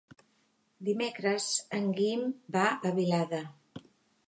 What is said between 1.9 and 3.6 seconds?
Guim va a Vilada.